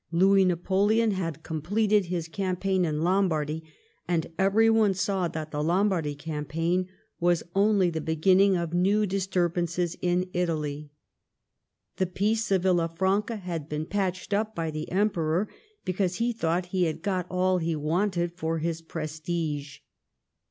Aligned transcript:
Louis 0.11 0.45
Napoleon 0.45 1.11
had 1.11 1.43
completed 1.43 2.05
his 2.05 2.27
campaign 2.27 2.85
in 2.85 3.03
Lombardy, 3.03 3.63
and 4.07 4.25
every 4.39 4.67
one 4.67 4.95
saw 4.95 5.27
that 5.27 5.51
the 5.51 5.63
Lombardy 5.63 6.15
campaign 6.15 6.87
was 7.19 7.43
only 7.55 7.91
the 7.91 8.01
begin 8.01 8.39
ning 8.39 8.57
of 8.57 8.73
new 8.73 9.05
disturbances 9.05 9.95
in 10.01 10.27
Italy. 10.33 10.89
The 11.97 12.07
peace 12.07 12.49
of 12.49 12.63
Villafranca 12.63 13.35
had 13.41 13.69
been 13.69 13.85
patched 13.85 14.33
up 14.33 14.55
by 14.55 14.71
the 14.71 14.91
Emperor 14.91 15.47
because 15.85 16.15
he 16.15 16.33
thought 16.33 16.63
that 16.63 16.69
he 16.69 16.85
had 16.85 17.03
got 17.03 17.27
all 17.29 17.59
he 17.59 17.75
wanted 17.75 18.33
for 18.33 18.57
his 18.57 18.81
prestige. 18.81 19.81